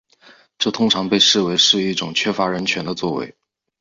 [0.57, 3.35] 这通常被视为是一种缺乏人权的作为。